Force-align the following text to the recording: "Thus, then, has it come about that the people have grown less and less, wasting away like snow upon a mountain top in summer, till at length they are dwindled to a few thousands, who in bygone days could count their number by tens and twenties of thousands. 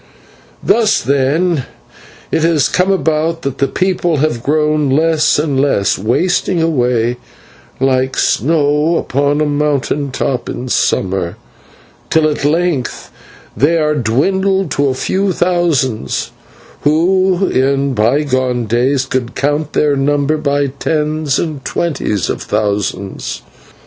"Thus, 0.63 0.99
then, 0.99 1.65
has 2.33 2.43
it 2.43 2.69
come 2.73 2.91
about 2.91 3.43
that 3.43 3.59
the 3.59 3.67
people 3.67 4.17
have 4.17 4.41
grown 4.41 4.89
less 4.89 5.37
and 5.37 5.59
less, 5.61 5.95
wasting 5.99 6.59
away 6.59 7.17
like 7.79 8.17
snow 8.17 8.95
upon 8.95 9.41
a 9.41 9.45
mountain 9.45 10.09
top 10.09 10.49
in 10.49 10.69
summer, 10.69 11.37
till 12.09 12.27
at 12.27 12.43
length 12.43 13.11
they 13.55 13.77
are 13.77 13.93
dwindled 13.93 14.71
to 14.71 14.87
a 14.87 14.95
few 14.95 15.31
thousands, 15.33 16.31
who 16.81 17.45
in 17.49 17.93
bygone 17.93 18.65
days 18.65 19.05
could 19.05 19.35
count 19.35 19.73
their 19.73 19.95
number 19.95 20.37
by 20.37 20.65
tens 20.79 21.37
and 21.37 21.63
twenties 21.63 22.27
of 22.27 22.41
thousands. 22.41 23.43